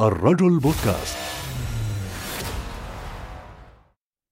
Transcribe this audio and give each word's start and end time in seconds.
الرجل 0.00 0.58
بودكاست. 0.58 1.16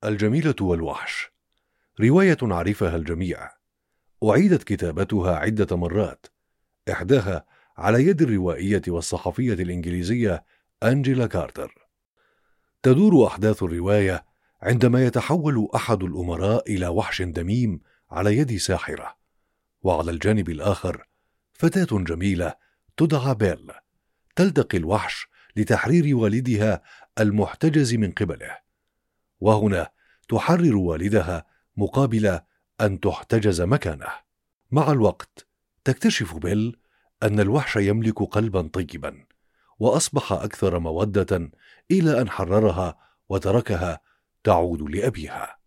الجميلة 0.04 0.54
والوحش. 0.60 1.30
رواية 2.00 2.36
عرفها 2.42 2.96
الجميع. 2.96 3.50
أعيدت 4.24 4.62
كتابتها 4.62 5.36
عدة 5.36 5.76
مرات. 5.76 6.26
إحداها 6.90 7.44
على 7.76 8.06
يد 8.06 8.22
الروائية 8.22 8.82
والصحفية 8.88 9.52
الإنجليزية 9.52 10.44
أنجيلا 10.82 11.26
كارتر. 11.26 11.88
تدور 12.82 13.26
أحداث 13.26 13.62
الرواية 13.62 14.24
عندما 14.62 15.06
يتحول 15.06 15.68
أحد 15.74 16.02
الأمراء 16.02 16.72
إلى 16.72 16.88
وحش 16.88 17.22
دميم 17.22 17.80
على 18.10 18.36
يد 18.36 18.56
ساحرة. 18.56 19.16
وعلى 19.82 20.10
الجانب 20.10 20.48
الآخر 20.48 21.06
فتاة 21.52 21.98
جميلة 21.98 22.54
تدعى 22.96 23.34
بيل. 23.34 23.72
تلتقي 24.36 24.78
الوحش 24.78 25.33
لتحرير 25.56 26.16
والدها 26.16 26.82
المحتجز 27.20 27.94
من 27.94 28.12
قبله. 28.12 28.58
وهنا 29.40 29.90
تحرر 30.28 30.76
والدها 30.76 31.46
مقابل 31.76 32.40
أن 32.80 33.00
تحتجز 33.00 33.60
مكانه. 33.60 34.08
مع 34.70 34.92
الوقت 34.92 35.46
تكتشف 35.84 36.36
بيل 36.36 36.76
أن 37.22 37.40
الوحش 37.40 37.76
يملك 37.76 38.22
قلبا 38.22 38.62
طيبا 38.72 39.24
وأصبح 39.78 40.32
أكثر 40.32 40.78
مودة 40.78 41.50
إلى 41.90 42.20
أن 42.20 42.30
حررها 42.30 42.98
وتركها 43.28 44.00
تعود 44.44 44.82
لأبيها. 44.82 45.58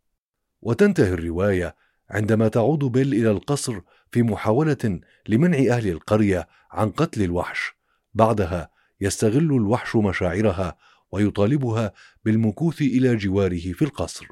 وتنتهي 0.61 1.13
الرواية 1.13 1.75
عندما 2.09 2.47
تعود 2.47 2.79
بيل 2.79 3.13
إلى 3.13 3.31
القصر 3.31 3.81
في 4.11 4.23
محاولة 4.23 4.99
لمنع 5.27 5.57
أهل 5.57 5.87
القرية 5.87 6.47
عن 6.71 6.89
قتل 6.89 7.23
الوحش 7.23 7.73
بعدها 8.13 8.69
يستغل 9.01 9.55
الوحش 9.55 9.95
مشاعرها 9.95 10.77
ويطالبها 11.11 11.93
بالمكوث 12.25 12.81
إلى 12.81 13.15
جواره 13.15 13.71
في 13.71 13.81
القصر. 13.81 14.27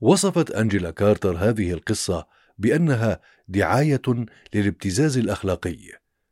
وصفت 0.00 0.50
أنجيلا 0.50 0.90
كارتر 0.90 1.36
هذه 1.36 1.72
القصة 1.72 2.26
بأنها 2.58 3.20
دعاية 3.48 4.02
للابتزاز 4.54 5.18
الأخلاقي. 5.18 5.78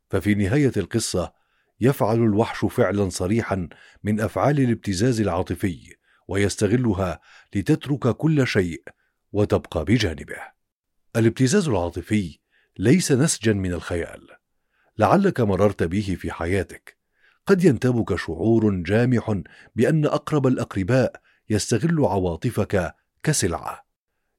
ففي 0.09 0.35
نهاية 0.35 0.71
القصة 0.77 1.33
يفعل 1.81 2.15
الوحش 2.15 2.65
فعلا 2.65 3.09
صريحا 3.09 3.69
من 4.03 4.21
أفعال 4.21 4.59
الابتزاز 4.59 5.21
العاطفي 5.21 5.95
ويستغلها 6.27 7.19
لتترك 7.55 8.07
كل 8.15 8.47
شيء 8.47 8.83
وتبقى 9.31 9.85
بجانبه. 9.85 10.37
الابتزاز 11.15 11.67
العاطفي 11.67 12.39
ليس 12.77 13.11
نسجا 13.11 13.53
من 13.53 13.73
الخيال. 13.73 14.27
لعلك 14.97 15.41
مررت 15.41 15.83
به 15.83 16.17
في 16.19 16.31
حياتك. 16.31 16.94
قد 17.47 17.63
ينتابك 17.63 18.15
شعور 18.15 18.75
جامح 18.75 19.41
بأن 19.75 20.05
أقرب 20.05 20.47
الأقرباء 20.47 21.21
يستغل 21.49 22.05
عواطفك 22.05 22.95
كسلعة 23.23 23.85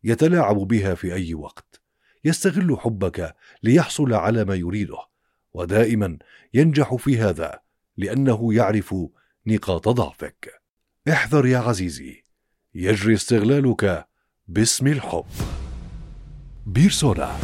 يتلاعب 0.04 0.56
بها 0.56 0.94
في 0.94 1.14
أي 1.14 1.34
وقت 1.34 1.80
يستغل 2.24 2.76
حبك 2.80 3.34
ليحصل 3.62 4.12
على 4.14 4.44
ما 4.44 4.54
يريده 4.54 4.98
ودائما 5.54 6.18
ينجح 6.54 6.94
في 6.94 7.18
هذا 7.18 7.60
لأنه 7.96 8.54
يعرف 8.54 8.94
نقاط 9.46 9.88
ضعفك. 9.88 10.62
احذر 11.08 11.46
يا 11.46 11.58
عزيزي 11.58 12.22
يجري 12.74 13.14
استغلالك 13.14 14.06
باسم 14.48 14.86
الحب. 14.86 15.24
بيرسونا 16.66 17.36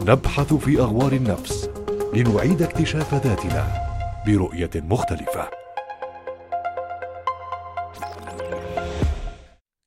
نبحث 0.00 0.54
في 0.54 0.78
أغوار 0.78 1.12
النفس 1.12 1.70
لنعيد 2.14 2.62
اكتشاف 2.62 3.14
ذاتنا. 3.14 3.83
برؤية 4.26 4.70
مختلفة. 4.74 5.50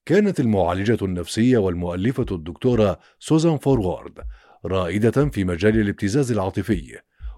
كانت 0.06 0.40
المعالجة 0.40 0.98
النفسية 1.02 1.58
والمؤلفة 1.58 2.26
الدكتورة 2.32 3.00
سوزان 3.20 3.58
فورورد 3.58 4.20
رائدة 4.66 5.30
في 5.30 5.44
مجال 5.44 5.80
الابتزاز 5.80 6.32
العاطفي 6.32 6.98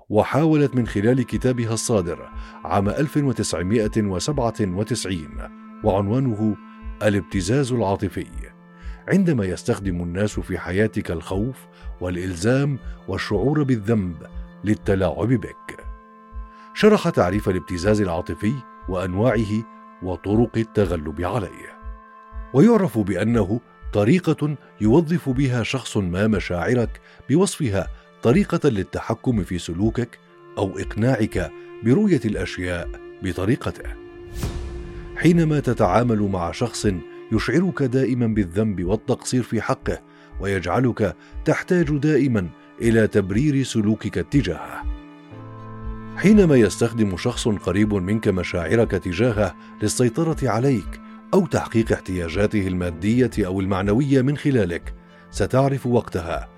وحاولت 0.10 0.76
من 0.76 0.88
خلال 0.88 1.26
كتابها 1.26 1.74
الصادر 1.74 2.30
عام 2.64 2.90
1997 2.90 5.28
وعنوانه 5.84 6.56
الابتزاز 7.04 7.72
العاطفي 7.72 8.28
عندما 9.08 9.46
يستخدم 9.46 10.04
الناس 10.04 10.40
في 10.40 10.60
حياتك 10.60 11.12
الخوف 11.12 11.68
والإلزام 12.02 12.80
والشعور 13.08 13.64
بالذنب 13.64 14.16
للتلاعب 14.64 15.28
بك. 15.28 15.89
شرح 16.80 17.10
تعريف 17.10 17.50
الابتزاز 17.50 18.02
العاطفي 18.02 18.54
وأنواعه 18.90 19.66
وطرق 20.04 20.58
التغلب 20.58 21.22
عليه. 21.22 21.80
ويعرف 22.54 22.98
بأنه 22.98 23.60
طريقة 23.94 24.56
يوظف 24.82 25.30
بها 25.30 25.64
شخص 25.64 25.98
ما 25.98 26.28
مشاعرك 26.28 27.02
بوصفها 27.30 27.88
طريقة 28.24 28.70
للتحكم 28.70 29.44
في 29.44 29.58
سلوكك 29.60 30.20
أو 30.58 30.80
إقناعك 30.80 31.52
برؤية 31.84 32.22
الأشياء 32.26 32.90
بطريقته. 33.24 33.90
حينما 35.16 35.60
تتعامل 35.60 36.22
مع 36.22 36.52
شخص 36.52 36.88
يشعرك 37.32 37.84
دائما 37.84 38.28
بالذنب 38.28 38.84
والتقصير 38.84 39.44
في 39.44 39.62
حقه 39.62 40.02
ويجعلك 40.40 41.16
تحتاج 41.46 41.98
دائما 41.98 42.50
إلى 42.82 43.08
تبرير 43.08 43.64
سلوكك 43.64 44.18
اتجاهه. 44.18 44.99
حينما 46.20 46.56
يستخدم 46.56 47.18
شخص 47.18 47.48
قريب 47.48 47.94
منك 47.94 48.28
مشاعرك 48.28 48.92
تجاهه 48.92 49.56
للسيطرة 49.82 50.38
عليك 50.44 51.02
أو 51.34 51.46
تحقيق 51.46 51.92
احتياجاته 51.92 52.68
المادية 52.68 53.32
أو 53.40 53.60
المعنوية 53.60 54.22
من 54.22 54.38
خلالك 54.38 54.94
ستعرف 55.32 55.88
وقتها 55.88 56.50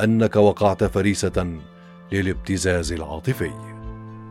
أنك 0.00 0.36
وقعت 0.36 0.84
فريسة 0.84 1.58
للابتزاز 2.12 2.92
العاطفي. 2.92 3.50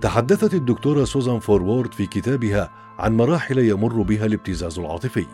تحدثت 0.01 0.53
الدكتورة 0.53 1.03
سوزان 1.03 1.39
فورورد 1.39 1.93
في 1.93 2.05
كتابها 2.05 2.71
عن 2.99 3.17
مراحل 3.17 3.57
يمر 3.57 4.01
بها 4.01 4.25
الابتزاز 4.25 4.79
العاطفي. 4.79 5.25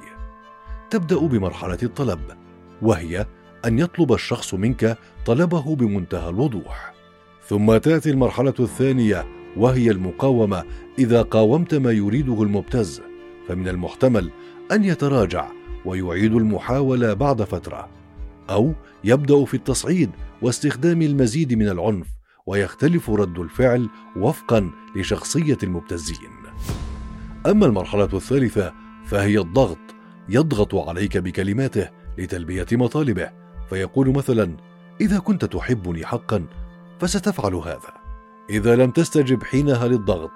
تبدأ 0.89 1.19
بمرحلة 1.19 1.79
الطلب 1.83 2.19
وهي 2.81 3.25
أن 3.65 3.79
يطلب 3.79 4.13
الشخص 4.13 4.53
منك 4.53 4.97
طلبه 5.25 5.75
بمنتهى 5.75 6.29
الوضوح. 6.29 6.93
ثم 7.47 7.77
تأتي 7.77 8.09
المرحلة 8.09 8.53
الثانية 8.59 9.42
وهي 9.57 9.91
المقاومة 9.91 10.63
إذا 10.99 11.21
قاومت 11.21 11.75
ما 11.75 11.91
يريده 11.91 12.43
المبتز 12.43 13.01
فمن 13.47 13.67
المحتمل 13.67 14.31
أن 14.71 14.83
يتراجع 14.83 15.47
ويعيد 15.85 16.33
المحاولة 16.33 17.13
بعد 17.13 17.43
فترة 17.43 17.89
أو 18.49 18.73
يبدأ 19.03 19.45
في 19.45 19.53
التصعيد 19.53 20.09
واستخدام 20.41 21.01
المزيد 21.01 21.53
من 21.53 21.69
العنف 21.69 22.07
ويختلف 22.45 23.09
رد 23.09 23.39
الفعل 23.39 23.89
وفقا 24.17 24.71
لشخصية 24.95 25.57
المبتزين. 25.63 26.29
أما 27.45 27.65
المرحلة 27.65 28.09
الثالثة 28.13 28.73
فهي 29.05 29.39
الضغط 29.39 29.77
يضغط 30.29 30.75
عليك 30.75 31.17
بكلماته 31.17 31.89
لتلبية 32.17 32.65
مطالبه 32.71 33.29
فيقول 33.69 34.09
مثلا 34.09 34.57
إذا 35.01 35.19
كنت 35.19 35.45
تحبني 35.45 36.05
حقا 36.05 36.45
فستفعل 36.99 37.55
هذا. 37.55 38.02
إذا 38.49 38.75
لم 38.75 38.91
تستجب 38.91 39.43
حينها 39.43 39.87
للضغط 39.87 40.31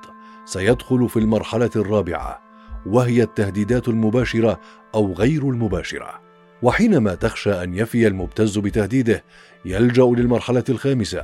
سيدخل 0.45 1.09
في 1.09 1.19
المرحلة 1.19 1.69
الرابعة 1.75 2.41
وهي 2.85 3.23
التهديدات 3.23 3.87
المباشرة 3.87 4.59
أو 4.95 5.13
غير 5.13 5.49
المباشرة. 5.49 6.21
وحينما 6.61 7.15
تخشى 7.15 7.63
أن 7.63 7.73
يفي 7.73 8.07
المبتز 8.07 8.57
بتهديده 8.57 9.23
يلجأ 9.65 10.03
للمرحلة 10.03 10.63
الخامسة 10.69 11.23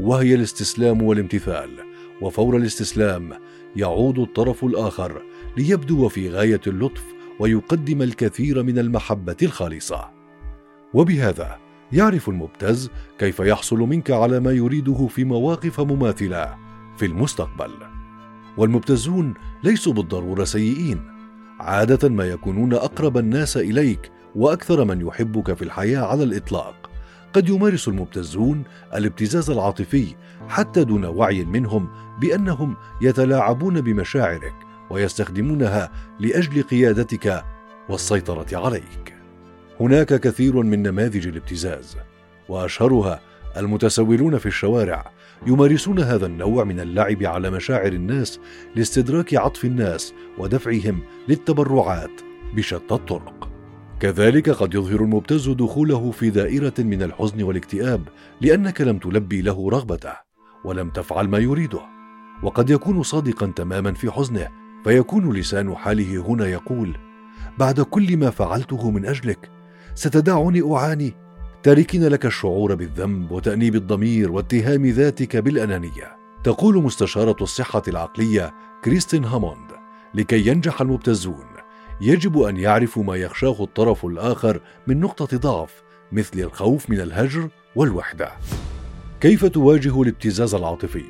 وهي 0.00 0.34
الاستسلام 0.34 1.02
والامتثال. 1.02 1.70
وفور 2.22 2.56
الاستسلام 2.56 3.32
يعود 3.76 4.18
الطرف 4.18 4.64
الآخر 4.64 5.22
ليبدو 5.56 6.08
في 6.08 6.30
غاية 6.30 6.60
اللطف 6.66 7.04
ويقدم 7.38 8.02
الكثير 8.02 8.62
من 8.62 8.78
المحبة 8.78 9.36
الخالصة. 9.42 10.10
وبهذا 10.94 11.69
يعرف 11.92 12.28
المبتز 12.28 12.90
كيف 13.18 13.40
يحصل 13.40 13.78
منك 13.78 14.10
على 14.10 14.40
ما 14.40 14.52
يريده 14.52 15.06
في 15.06 15.24
مواقف 15.24 15.80
مماثلة 15.80 16.56
في 16.96 17.06
المستقبل. 17.06 17.70
والمبتزون 18.56 19.34
ليسوا 19.62 19.92
بالضرورة 19.92 20.44
سيئين. 20.44 21.02
عادة 21.60 22.08
ما 22.08 22.24
يكونون 22.24 22.74
أقرب 22.74 23.18
الناس 23.18 23.56
إليك 23.56 24.12
وأكثر 24.34 24.84
من 24.84 25.06
يحبك 25.06 25.54
في 25.54 25.62
الحياة 25.62 26.00
على 26.00 26.24
الإطلاق. 26.24 26.90
قد 27.32 27.48
يمارس 27.48 27.88
المبتزون 27.88 28.62
الابتزاز 28.94 29.50
العاطفي 29.50 30.14
حتى 30.48 30.84
دون 30.84 31.04
وعي 31.04 31.44
منهم 31.44 31.88
بأنهم 32.20 32.76
يتلاعبون 33.02 33.80
بمشاعرك 33.80 34.54
ويستخدمونها 34.90 35.90
لأجل 36.20 36.62
قيادتك 36.62 37.44
والسيطرة 37.88 38.46
عليك. 38.52 39.19
هناك 39.80 40.20
كثير 40.20 40.62
من 40.62 40.82
نماذج 40.82 41.26
الابتزاز 41.26 41.96
وأشهرها 42.48 43.20
المتسولون 43.56 44.38
في 44.38 44.46
الشوارع 44.46 45.12
يمارسون 45.46 45.98
هذا 45.98 46.26
النوع 46.26 46.64
من 46.64 46.80
اللعب 46.80 47.22
على 47.22 47.50
مشاعر 47.50 47.92
الناس 47.92 48.40
لاستدراك 48.76 49.34
عطف 49.34 49.64
الناس 49.64 50.14
ودفعهم 50.38 51.02
للتبرعات 51.28 52.10
بشتى 52.54 52.94
الطرق. 52.94 53.48
كذلك 54.00 54.50
قد 54.50 54.74
يظهر 54.74 55.00
المبتز 55.00 55.48
دخوله 55.48 56.10
في 56.10 56.30
دائرة 56.30 56.74
من 56.78 57.02
الحزن 57.02 57.42
والاكتئاب 57.42 58.08
لأنك 58.40 58.80
لم 58.80 58.98
تلبي 58.98 59.42
له 59.42 59.70
رغبته 59.70 60.12
ولم 60.64 60.90
تفعل 60.90 61.28
ما 61.28 61.38
يريده 61.38 61.80
وقد 62.42 62.70
يكون 62.70 63.02
صادقا 63.02 63.52
تماما 63.56 63.92
في 63.92 64.10
حزنه 64.10 64.48
فيكون 64.84 65.32
لسان 65.32 65.76
حاله 65.76 66.18
هنا 66.26 66.46
يقول 66.46 66.96
بعد 67.58 67.80
كل 67.80 68.16
ما 68.16 68.30
فعلته 68.30 68.90
من 68.90 69.06
أجلك 69.06 69.59
ستدعني 69.94 70.74
أعاني. 70.74 71.14
تاركين 71.62 72.08
لك 72.08 72.26
الشعور 72.26 72.74
بالذنب 72.74 73.30
وتأنيب 73.30 73.74
الضمير 73.74 74.32
واتهام 74.32 74.86
ذاتك 74.86 75.36
بالأنانية. 75.36 76.16
تقول 76.44 76.82
مستشارة 76.82 77.36
الصحة 77.40 77.82
العقلية 77.88 78.54
كريستين 78.84 79.24
هاموند 79.24 79.70
لكي 80.14 80.48
ينجح 80.48 80.80
المبتزون 80.80 81.46
يجب 82.00 82.38
أن 82.38 82.56
يعرفوا 82.56 83.04
ما 83.04 83.16
يخشاه 83.16 83.56
الطرف 83.60 84.06
الآخر 84.06 84.60
من 84.86 85.00
نقطة 85.00 85.36
ضعف 85.36 85.82
مثل 86.12 86.40
الخوف 86.40 86.90
من 86.90 87.00
الهجر 87.00 87.48
والوحدة. 87.76 88.32
كيف 89.20 89.44
تواجه 89.44 90.02
الابتزاز 90.02 90.54
العاطفي؟ 90.54 91.04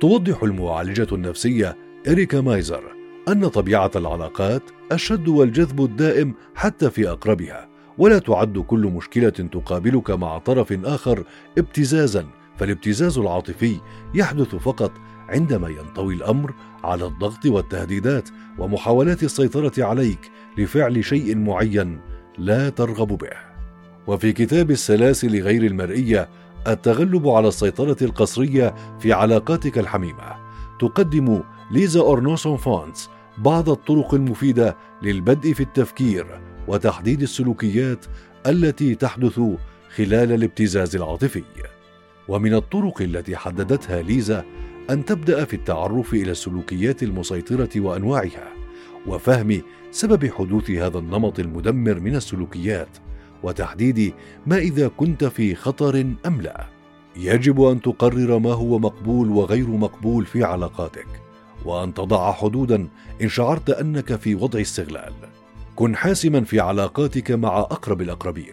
توضح 0.00 0.42
المعالجة 0.42 1.06
النفسية 1.12 1.76
إريكا 2.08 2.40
مايزر 2.40 2.82
أن 3.28 3.48
طبيعة 3.48 3.90
العلاقات 3.96 4.62
الشد 4.92 5.28
والجذب 5.28 5.84
الدائم 5.84 6.34
حتى 6.54 6.90
في 6.90 7.10
أقربها. 7.10 7.67
ولا 7.98 8.18
تعد 8.18 8.58
كل 8.58 8.86
مشكلة 8.86 9.30
تقابلك 9.30 10.10
مع 10.10 10.38
طرف 10.38 10.78
آخر 10.84 11.24
ابتزازا 11.58 12.26
فالابتزاز 12.56 13.18
العاطفي 13.18 13.80
يحدث 14.14 14.54
فقط 14.54 14.92
عندما 15.28 15.68
ينطوي 15.68 16.14
الأمر 16.14 16.54
على 16.84 17.06
الضغط 17.06 17.46
والتهديدات 17.46 18.28
ومحاولات 18.58 19.22
السيطرة 19.22 19.72
عليك 19.78 20.30
لفعل 20.58 21.04
شيء 21.04 21.36
معين 21.36 22.00
لا 22.38 22.68
ترغب 22.68 23.08
به. 23.08 23.30
وفي 24.06 24.32
كتاب 24.32 24.70
السلاسل 24.70 25.42
غير 25.42 25.62
المرئية 25.62 26.28
التغلب 26.66 27.28
على 27.28 27.48
السيطرة 27.48 27.96
القسريه 28.02 28.74
في 29.00 29.12
علاقاتك 29.12 29.78
الحميمة. 29.78 30.36
تقدم 30.80 31.42
ليزا 31.70 32.00
اورنوسون 32.00 32.56
فونتس 32.56 33.10
بعض 33.38 33.68
الطرق 33.70 34.14
المفيدة 34.14 34.76
للبدء 35.02 35.52
في 35.52 35.62
التفكير 35.62 36.47
وتحديد 36.68 37.22
السلوكيات 37.22 38.06
التي 38.46 38.94
تحدث 38.94 39.40
خلال 39.94 40.32
الابتزاز 40.32 40.96
العاطفي. 40.96 41.42
ومن 42.28 42.54
الطرق 42.54 43.02
التي 43.02 43.36
حددتها 43.36 44.02
ليزا 44.02 44.44
أن 44.90 45.04
تبدأ 45.04 45.44
في 45.44 45.54
التعرف 45.54 46.14
إلى 46.14 46.30
السلوكيات 46.30 47.02
المسيطرة 47.02 47.68
وأنواعها 47.76 48.48
وفهم 49.06 49.62
سبب 49.90 50.30
حدوث 50.30 50.70
هذا 50.70 50.98
النمط 50.98 51.38
المدمر 51.38 52.00
من 52.00 52.16
السلوكيات 52.16 52.88
وتحديد 53.42 54.14
ما 54.46 54.58
إذا 54.58 54.88
كنت 54.88 55.24
في 55.24 55.54
خطر 55.54 56.00
أم 56.26 56.40
لا. 56.40 56.66
يجب 57.16 57.62
أن 57.62 57.82
تقرر 57.82 58.38
ما 58.38 58.52
هو 58.52 58.78
مقبول 58.78 59.30
وغير 59.30 59.66
مقبول 59.66 60.26
في 60.26 60.44
علاقاتك 60.44 61.06
وأن 61.64 61.94
تضع 61.94 62.32
حدودا 62.32 62.88
إن 63.22 63.28
شعرت 63.28 63.70
أنك 63.70 64.16
في 64.16 64.34
وضع 64.34 64.60
استغلال. 64.60 65.12
كن 65.78 65.96
حاسما 65.96 66.44
في 66.44 66.60
علاقاتك 66.60 67.30
مع 67.30 67.58
أقرب 67.58 68.00
الأقربين. 68.00 68.52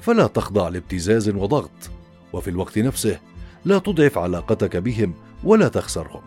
فلا 0.00 0.26
تخضع 0.26 0.68
لابتزاز 0.68 1.28
وضغط 1.28 1.90
وفي 2.32 2.50
الوقت 2.50 2.78
نفسه 2.78 3.18
لا 3.64 3.78
تضعف 3.78 4.18
علاقتك 4.18 4.76
بهم 4.76 5.14
ولا 5.44 5.68
تخسرهم. 5.68 6.20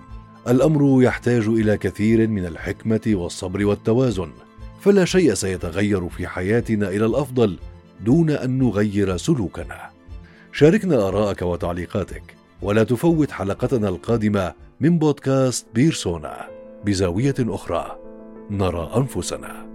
الأمر 0.47 1.03
يحتاج 1.03 1.47
إلى 1.47 1.77
كثير 1.77 2.27
من 2.27 2.45
الحكمة 2.45 3.01
والصبر 3.07 3.65
والتوازن 3.65 4.31
فلا 4.81 5.05
شيء 5.05 5.33
سيتغير 5.33 6.09
في 6.09 6.27
حياتنا 6.27 6.89
إلى 6.89 7.05
الأفضل 7.05 7.57
دون 8.05 8.29
أن 8.29 8.59
نغير 8.59 9.17
سلوكنا. 9.17 9.89
شاركنا 10.53 11.07
ارائك 11.07 11.41
وتعليقاتك 11.41 12.35
ولا 12.61 12.83
تفوت 12.83 13.31
حلقتنا 13.31 13.89
القادمة 13.89 14.53
من 14.79 14.99
بودكاست 14.99 15.65
بيرسونا. 15.75 16.47
بزاوية 16.85 17.35
أخرى 17.39 17.97
نرى 18.51 18.91
أنفسنا. 18.97 19.70